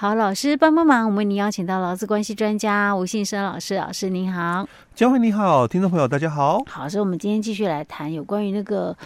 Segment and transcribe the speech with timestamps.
[0.00, 6.64] 好，老师帮帮忙，我们为您邀请到劳资关系专家吴信生老师，老师您好，江惠你好，听众朋友大家好。
[6.66, 8.96] 好，所以我们今天继续来谈有关于那个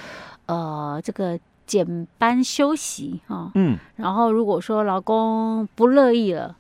[0.47, 1.37] 呃这个
[1.67, 6.55] 减班休息哈，哦、嗯，然后如果说老公不乐意了，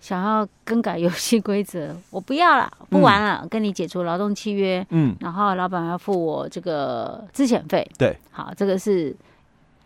[0.00, 9.12] 想要更改游戏规则，我不要了，不玩了，嗯、跟你解除劳动契约，嗯，然后老板要付我这个资遣费，对，好，这个是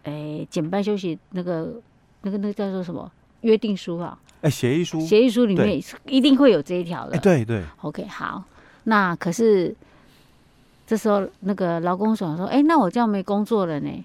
[0.02, 1.72] 诶减班休息那个
[2.20, 3.10] 那个那个叫做什么？
[3.46, 7.16] 约定书啊，哎，协议书，协议书里面一定会有这一条的。
[7.16, 7.62] 哎，对对。
[7.82, 8.42] OK，好，
[8.84, 9.72] 那可是
[10.84, 14.04] 这时候那个劳工所说，哎，那我这样没工作了呢，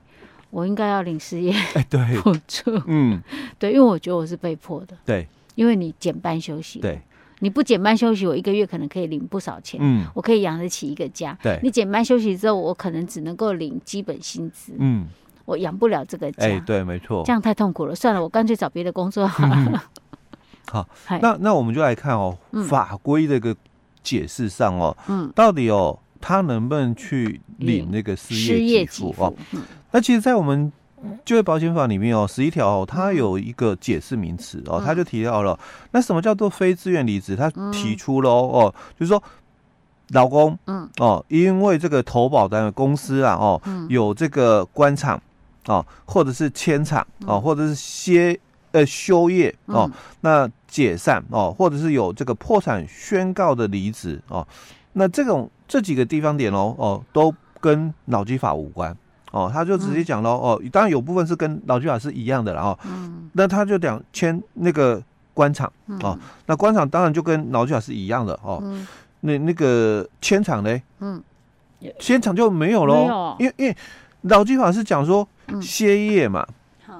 [0.51, 3.19] 我应该要领失业哎，对， 补助，嗯，
[3.57, 7.01] 对，因为我觉得我是被迫的，对，因为你减班休息，对，
[7.39, 15.07] 你不减班休息，我一个月可能可以领不少钱，嗯，我可以养得起一个家，对，你减班休息之后，我可能只能够领基本薪资，嗯，
[15.45, 19.83] 我养不了这个家，哎，对，没错，这样太痛苦了，算了，我干脆找别的工作好了。
[20.71, 20.87] 好，
[21.21, 23.53] 那那我们就来看哦，嗯、法规这个
[24.01, 29.33] 解释上哦，嗯，到底哦，他能不能去领那个失业给付哦？
[29.51, 30.71] 嗯、那其实，在我们
[31.25, 35.59] 就业保险法里面哦，十一条哦，它有一个解释名词哦，他就提到了，
[35.91, 37.35] 那什么叫做非自愿离职？
[37.35, 39.21] 他提出了哦，哦，就是说，
[40.09, 45.21] 老公，嗯，哦，因为这个投保单位公司啊，哦，有这个关厂，
[45.67, 48.39] 哦，或者是迁厂，哦，或者是歇。
[48.73, 54.47] 呃，休业哦，嗯、那解散哦，或者是有这个破产宣告的离职哦，
[54.93, 58.95] 那这种这几个地方点哦哦，都跟脑基法无关
[59.31, 65.03] 哦，他就直接讲了、嗯、哦，当然有部分是跟劳基法是一样的了哦，嗯，那他就讲签那个
[65.33, 65.69] 官厂
[66.01, 68.87] 哦，那官场当然就跟劳基法是一样的哦，嗯、
[69.19, 71.21] 那那个迁厂呢，嗯，
[71.99, 73.35] 迁场就没有喽，有。
[73.39, 73.75] 因为因为
[74.21, 75.27] 劳基法是讲说
[75.59, 76.45] 歇业嘛。
[76.47, 76.55] 嗯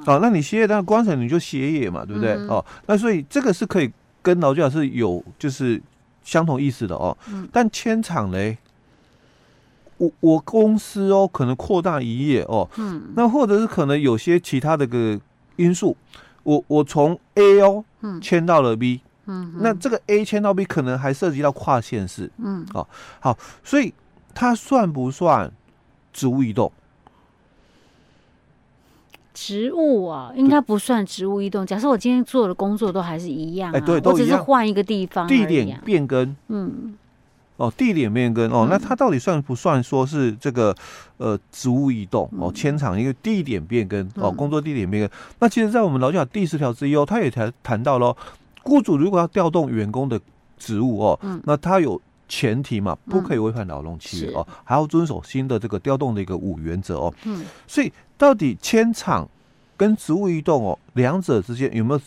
[0.08, 2.32] 哦，那你歇业，但关厂你就歇业嘛，对不对？
[2.32, 3.92] 嗯、哦，那所以这个是可以
[4.24, 5.80] 跟劳教是有就是
[6.24, 7.16] 相同意思的哦。
[7.28, 8.58] 嗯、但迁厂嘞，
[9.98, 12.68] 我我公司哦，可能扩大一业哦。
[12.78, 13.12] 嗯。
[13.16, 15.20] 那或者是可能有些其他的个
[15.58, 15.96] 因素，
[16.44, 17.84] 我我从 A 哦，
[18.20, 19.02] 迁到了 B。
[19.28, 19.54] 嗯。
[19.60, 22.32] 那这个 A 迁到 B 可能还涉及到跨县市。
[22.38, 22.66] 嗯。
[22.74, 22.88] 哦，
[23.20, 23.94] 好，所以
[24.34, 25.52] 它算不算
[26.12, 26.72] 职务移动？
[29.34, 31.66] 职务啊，应该不算植物移动。
[31.66, 36.98] 假设我今天做的工作都还是一样，啊，哎，对，都一样，我只是换一个地方，地点变更，嗯，
[37.56, 40.76] 哦，地点变更，哦，那它到底算不算说是这个
[41.18, 42.30] 呃植物移动？
[42.40, 45.18] 哦，迁场一个地点变更，哦，工作地点变更。
[45.40, 48.16] 那其实，在我们劳基法第十条之一哦，他也谈谈到了，
[48.64, 50.20] 雇主如果要调动员工的
[50.58, 51.42] 职务哦，嗯。
[51.46, 57.92] 那他有前提嘛，不可以违反劳动契约哦，还要遵守新的这个调动的一个五原则哦，嗯，所以。
[58.22, 59.28] 到底迁厂
[59.76, 62.00] 跟植物移动哦，两者之间有没有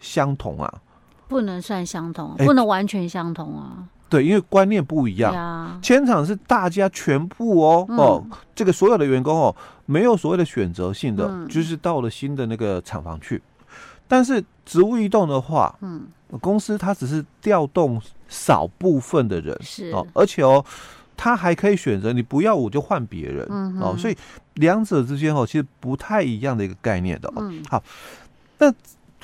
[0.00, 0.82] 相同啊？
[1.28, 3.76] 不能算相同，不能完全相同啊。
[3.78, 5.78] 欸、对，因为观念不一样。
[5.80, 9.54] 迁厂、啊、是大家全部哦、嗯、哦，这个所有的员工哦，
[9.86, 13.40] 没有所谓的选择性的，嗯、就是到了新的那个厂房去。
[14.08, 16.02] 但是职务移动的话，嗯，
[16.40, 20.64] 公司它只是调动少部分的人，是哦，而且哦。
[21.22, 24.16] 他还可以选择，你不要我就换别人、嗯、哦，所以
[24.54, 27.34] 两者之间哦，其实不太一样的一个概念的哦。
[27.40, 27.84] 嗯、好，
[28.56, 28.72] 那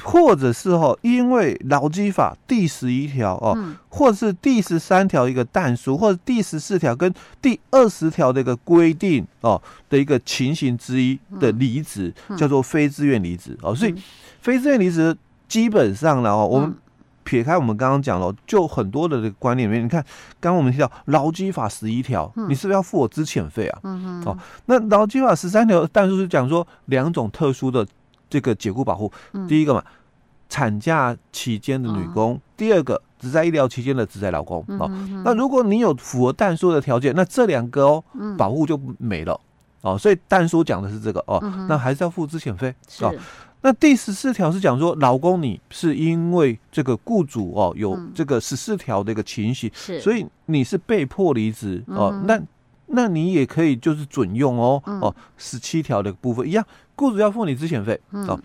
[0.02, 9.58] 或者是哦，因为劳基法第十一条哦，嗯、或者是第十三条一个但书，或者第十四条跟第二十条的一个规定哦
[9.88, 13.56] 的一个情形之一的离职，嗯、叫做非自愿离职。
[13.62, 13.74] 哦。
[13.74, 13.94] 所以
[14.42, 15.16] 非自愿离职
[15.48, 16.74] 基本上呢哦，我们。
[17.26, 20.00] 撇开我们刚刚讲了，就很多的这个观念里面，你看，
[20.38, 23.80] 刚刚我们提到劳基法十一条，你是不是要付我资遣费啊？
[23.82, 27.84] 嗯、哼哦，那劳基法十三条，但是是讲说两种特殊的
[28.30, 29.82] 这个解雇保护，嗯、第一个嘛，
[30.48, 34.64] 产假期间的女工，哦、第二个只在医疗期间的只在劳工。
[34.78, 34.88] 哦，
[35.24, 39.38] 那如果你有符合但书的条件，那这两个哦，嗯、保护就没了。
[39.82, 42.72] 哦，所以但书讲的是这个哦，嗯、那还是要付资遣费。
[42.88, 43.12] 是哦。
[43.66, 52.40] 那第十四条是讲说，老公你是因为这个雇主哦有这个十四条的一个情形，是，所以你是被迫离职哦，那
[52.86, 56.64] 那你也可以就是准用哦哦十七条的部分一样，
[56.94, 58.38] 雇主要付你资遣费哦，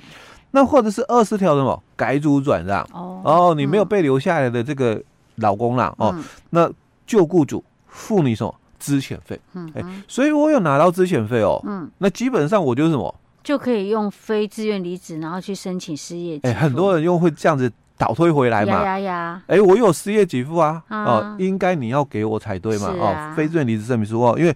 [0.49, 3.21] 那或者是二十条的什么改组转让哦。
[3.23, 4.99] 哦，你没有被留下来的这个
[5.35, 6.15] 老公啦哦，
[6.49, 6.67] 那
[7.05, 8.55] 旧雇主付你什么？
[8.79, 9.39] 资遣费？
[9.53, 13.13] 嗯，哎，所以我有拿到资遣费哦，嗯，那基本上我就是什么？
[13.43, 16.39] 就可以用非自愿离职，然后去申请失业。
[16.43, 18.73] 哎，很多人又会这样子倒推回来嘛。
[18.73, 19.43] 呀呀呀！
[19.47, 22.87] 哎，我有失业给付啊，啊哦，应该你要给我才对嘛。
[22.87, 24.55] 啊、哦，非自愿离职证明书哦，因为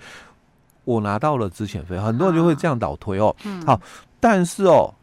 [0.83, 3.35] 我拿到了资遣费，很多人就会这样倒推哦。
[3.43, 3.79] 嗯、好，
[4.19, 4.93] 但是哦，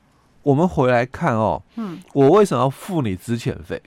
[0.42, 3.82] 我们回来看哦，嗯，我为什么要付你资遣费？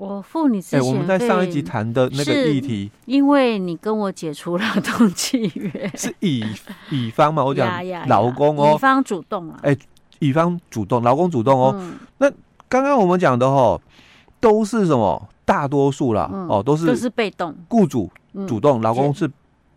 [0.00, 6.42] 我付你资遣费，我们在上一集谈的那个议题，因为你跟我解除劳动契约，是乙
[6.90, 7.44] 乙方嘛？
[7.44, 7.70] 我讲
[8.08, 9.76] 劳工哦，乙方主动啊，哎，
[10.20, 11.78] 乙方主动，老公主动哦。
[12.16, 12.30] 那
[12.66, 13.78] 刚刚我们讲的哦，
[14.40, 15.28] 都是什么？
[15.44, 18.10] 大多数啦，哦，都是都是被动，雇主
[18.48, 19.30] 主动，老公是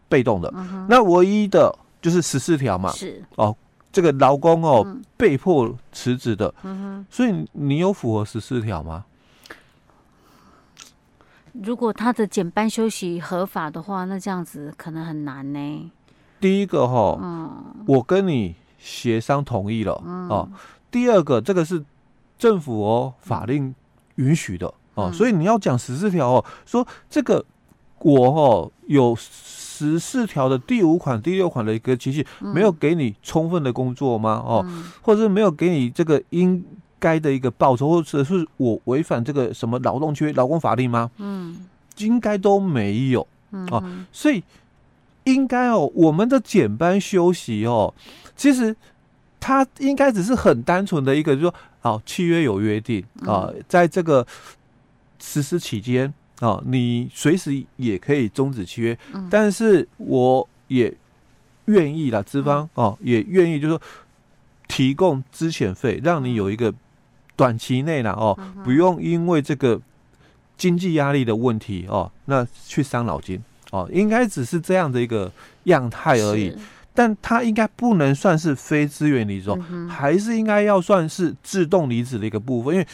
[0.08, 0.50] 被动的。
[0.88, 3.54] 那唯一的就是十四条嘛，是哦，
[3.92, 4.88] 这个劳工哦
[5.18, 6.54] 被迫辞职的，
[7.10, 9.04] 所以你有符合十四条吗？
[11.62, 15.92] 如果他的减班休息合法的话，那这样子可能很难呢。
[16.40, 20.50] 第一个哈，嗯，我跟你协商同意了，嗯，哦。
[20.90, 21.84] 第二个，这个是
[22.38, 23.74] 政府哦法令
[24.16, 27.46] 允许的哦，所以你要讲十四条哦，说这个
[28.00, 34.44] 我哦有十四条的第五款、第六款的一个期限，没有给你充分的工作吗？
[34.46, 34.66] 哦，
[35.02, 36.66] 或者是没有给你这个应。
[37.04, 41.12] 该的一个报酬，或者是我违反这个什么劳动契约、劳工法令吗？
[41.18, 41.68] 嗯，
[41.98, 43.84] 应该都没有，嗯啊，
[44.14, 44.42] 所以
[45.26, 47.94] 应该哦，我们的减班休息哦，
[48.38, 48.74] 其实
[49.38, 54.26] 它应该只是很单纯的一个，就是说，好，契约有约定啊，在这个
[55.20, 58.98] 实施期间啊，你随时也可以终止契约，
[59.30, 60.96] 但是我也
[61.66, 63.82] 愿意啦，资方哦，也愿意，就是说
[64.70, 66.74] 提供资遣费，让你有一个。
[67.44, 69.82] 短期内呢，哦，不用因为这个
[70.56, 73.42] 经济压力的问题哦，那去伤脑筋
[73.72, 75.30] 哦，应该只是这样的一个
[75.66, 76.56] 样态而已。
[76.96, 79.50] 但它应该不能算是非自愿离职，
[79.90, 82.76] 还是应该要算是自动离职的一个部分。
[82.76, 82.88] 因为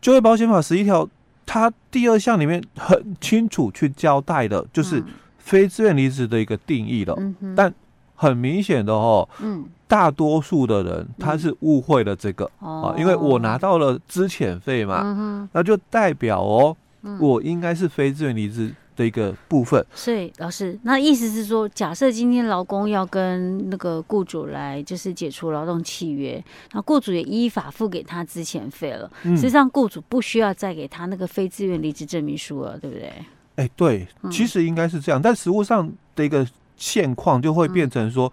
[0.00, 1.08] 就业保险法十一条，
[1.46, 5.02] 它第二项里面很清楚去交代的，就是
[5.38, 7.16] 非自愿离职的一个定义了。
[7.56, 7.72] 但
[8.14, 9.64] 很明显的哦，嗯。
[9.88, 16.74] 大多数的人他是误会了这个啊，因为我拿到了资遣费嘛，那就代表哦，
[17.20, 19.84] 我应该是非自愿离职的一个部分。
[19.94, 26.42] 所以老师，那意思是说，假设今天劳工要跟那个雇主来就是解除劳动契约，
[26.72, 33.12] 那雇主也依法付给他资遣费了，实际上雇主不需要再给他那个非自愿离职证明书了，对不对？
[33.56, 36.46] 哎，对，其实应该是这样，但实务上的一个
[36.82, 38.32] 现况就会变成说。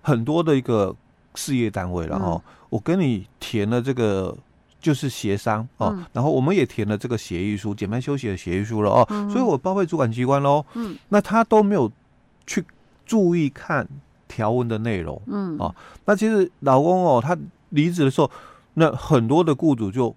[0.00, 0.94] 很多的一个
[1.34, 2.40] 事业单位，然后
[2.70, 4.34] 我跟你填了这个
[4.80, 11.90] 就是协商哦，然后我们也填了这个协议书，减班休息的协议书了哦，所以我报备主管机关喽，嗯，那他都没有
[12.46, 12.64] 去
[13.04, 13.86] 注意看
[14.28, 15.74] 条文的内容，嗯，哦，
[16.06, 17.36] 那其实老公哦，他
[17.70, 18.30] 离职的时候，
[18.74, 20.14] 那很多的雇主就。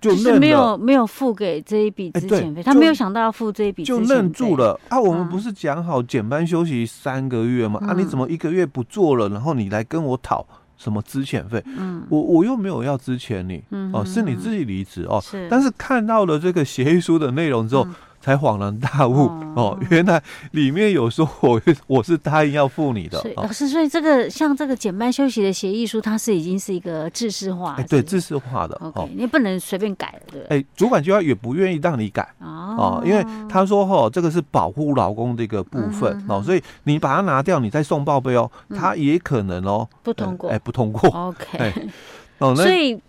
[0.00, 5.00] 就是没有没有付给这一笔资遣费，他没有想到要付这一笔，就愣住了啊！
[5.00, 7.80] 我们不是讲好减班休息三个月吗？
[7.86, 9.28] 啊，你怎么一个月不做了？
[9.28, 10.46] 然后你来跟我讨
[10.76, 11.62] 什么资遣费？
[11.66, 13.62] 嗯，我我又没有要资遣你，
[13.92, 15.20] 哦，是你自己离职哦。
[15.20, 17.86] 是，但是看到了这个协议书的内容之后。
[18.28, 19.26] 才恍然大悟
[19.56, 21.58] 哦，哦，原来里面有说我
[21.88, 23.18] 我是答应要付你的。
[23.36, 28.76] 老师，所以这个像这个减半休息的协议书，它是已经是一个制式化，哎，对，制式化的。
[28.82, 30.42] OK，你不能随便改了，对。
[30.58, 41.08] 哎，主管就要也不愿意让你改哦，因为他说哈，这个是保护劳工的一个部分哦，所以你把它拿掉，你再送报备哦，他也可能哦不通过，哎，不通过。
[41.08, 41.88] OK，
[42.36, 43.00] 哦，所以。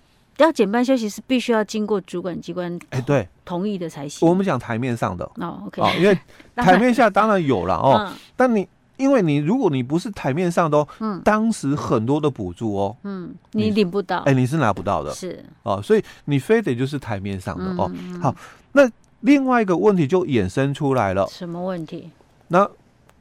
[0.44, 3.28] 要减半休息是必须要经过主管机关哎对。
[3.45, 4.28] 同意的才行。
[4.28, 5.25] 我们讲台面上的。
[5.35, 6.18] 哦，OK，因为
[6.56, 15.44] 台面下当然有了哦，但你因为你如果你不是台面上的哦，嗯，当时很多的补助哦，嗯，你领不到，哎，你是拿不到的，是。
[15.64, 17.92] 哦，所以你非得就是台面上的哦。
[18.21, 18.35] 好，
[18.73, 18.87] 那
[19.21, 22.11] 另外一个问题就衍生出来了，什么问题？
[22.49, 22.69] 那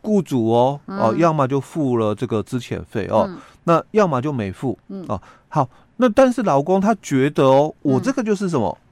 [0.02, 3.28] 雇主哦哦，要么就付了这个资遣费哦，
[3.64, 5.04] 那要么就没付，嗯。
[5.09, 5.69] 哦，好。
[5.99, 8.83] 那但是老公他觉得哦，我这个就是什么，嗯、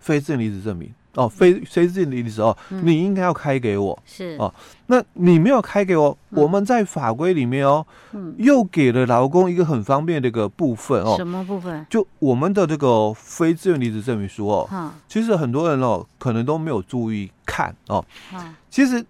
[0.00, 0.92] 非自愿离职证明。
[1.16, 3.96] 哦，非非自愿离职哦，嗯、你应该要开给我。
[4.04, 4.36] 是。
[4.36, 4.52] 哦，
[4.88, 11.86] 那你没有开给我，嗯、我们在法规里面哦，嗯，又给了老公一个很方便的一个部分哦，什么部分？
[11.88, 18.04] 就我们的这个非自愿离职证明书哦，嗯、其实很多人哦可能都没有注意看哦，
[18.34, 19.06] 嗯、其实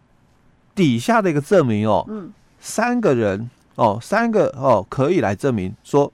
[0.75, 2.31] 底下的一个证明哦，嗯，
[2.61, 6.13] 三个人哦，三个哦可以来证明说。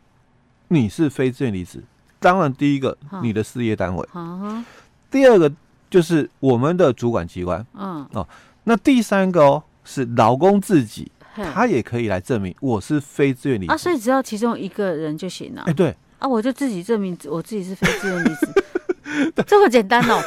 [0.72, 1.82] 你是非自愿离职，
[2.20, 4.08] 当然第一个你的事业单位，
[5.10, 5.52] 第二个
[5.90, 8.26] 就是我们的主管机关，嗯哦，
[8.64, 11.10] 那第三个哦是老公自己，
[11.52, 13.98] 他也可以来证明我是非自愿离职啊，所以。
[13.98, 15.94] 只要其中一个人就行了，哎对。
[16.20, 20.22] 啊，我就自己证明我自己是非自愿离职， 这么简单哦，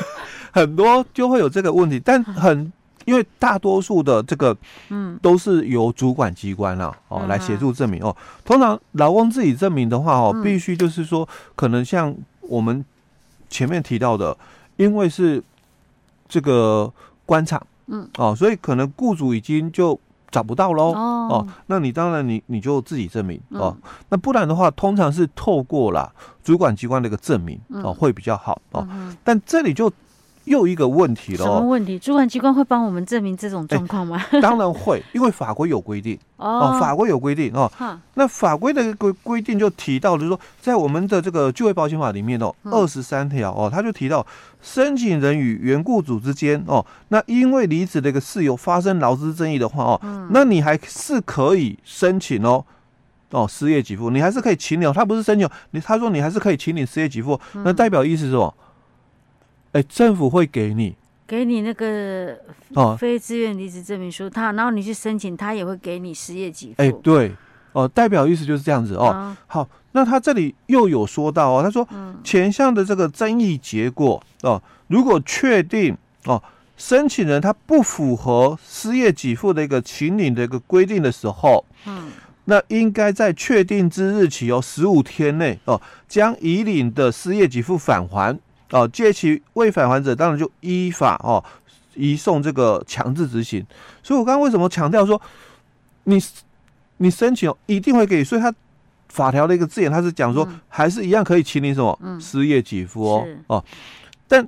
[0.51, 2.73] 很多就会有这个问题，但 很
[3.05, 4.55] 因为大多数的这个，
[4.89, 8.15] 嗯，都是由主管机关啊，哦，来协助证明哦。
[8.45, 12.83] 通常劳工自己证明的话哦，必须就是说，可能像我们
[13.49, 14.37] 前面提到的，
[14.77, 15.43] 因为是
[16.27, 16.91] 这个
[17.25, 19.99] 官场，嗯，哦，所以可能雇主已经就
[20.31, 23.75] 找不到喽，哦，那你当然你你就自己证明哦。
[24.09, 28.87] 那不然的话，通常是透过了主管机关的一个证明哦，会比较好哦。
[29.23, 29.91] 但这里就。
[30.45, 31.97] 又一个问题了，什么问题？
[31.97, 34.21] 主管机关会帮我们证明这种状况吗？
[34.31, 34.41] 欸？
[34.41, 37.71] 当然会，因为法规有规定 哦，法规有规定哦。
[37.75, 44.25] 哈那法规的规规定就提到，就是说，在我们的这个就业保险法里面哦，二十三条哦，他就提到，
[44.61, 52.65] 申请人与原雇主之间哦，那因为离职的一个事由发生劳资争议的话哦，嗯、那你还是可以申请哦，
[53.31, 54.91] 哦，失业给付，你还是可以请领。
[54.91, 58.53] 他不是申请你，他说你还是可以请领失业给付，那代表意思是什么？
[59.73, 60.95] 哎，政府会给你，
[61.27, 62.37] 给你那个
[62.75, 66.75] 哦非自愿离职证明书，他然后你去申请，他也会给你失业给付。
[66.77, 67.31] 哎，对，
[67.71, 69.07] 哦，代表意思就是这样子哦。
[69.07, 71.87] 啊、好，那他这里又有说到哦，他说
[72.23, 76.41] 前项的这个争议结果哦，如果确定哦，
[76.77, 82.11] 申请人他不符合失业给付的一个请领的一个规定的时候，嗯，
[82.45, 88.37] 那应该在确定之日起哦十五天内哦，将已领的失业给付返还。
[88.73, 91.43] 哦，借期未返还者，当然就依法哦
[91.93, 93.63] 移送这个强制执行。
[94.01, 95.21] 所以我刚刚为什么强调说，
[96.05, 96.19] 你
[96.97, 98.23] 你申请一定会给？
[98.23, 98.51] 所以他
[99.09, 103.63] 法条的一个字眼，他是讲说，还是一样可以请你什么失业给付哦哦。
[104.27, 104.47] 但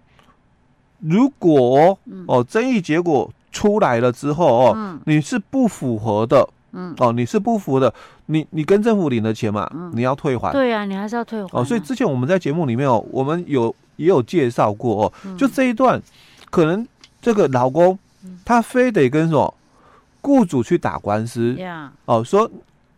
[1.00, 6.50] 如果哦争议结果出来了之后哦，你是不符合的。
[6.76, 7.94] 嗯，哦，你是不服的，
[8.28, 10.52] 你你跟政府领的钱嘛，嗯、你要退还。
[10.52, 11.52] 对呀、啊，你还是要退还、啊。
[11.54, 16.02] 哦，所以之前我们在节目里面哦，我们有也有介绍过哦，嗯、就这一段，
[16.52, 16.86] 可能
[17.22, 17.98] 这个老公
[18.44, 19.54] 他非得跟什么
[20.22, 22.50] 雇主去打官司，嗯、哦，说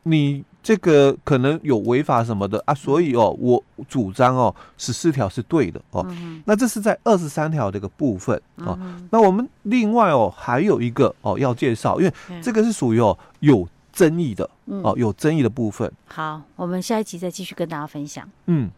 [0.04, 13.66] 你这个可能有违法什么的啊，所以哦，我主张哦，十四条是对的哦，嗯、那这是在二十三条这个部分哦，嗯、那我们另外哦还有一个哦要介绍，因为这个是属于哦有。
[13.94, 15.92] 争议的哦，有争议的部分。
[16.06, 18.30] 好，我们下一集再继续跟大家分享。
[18.46, 18.70] 嗯。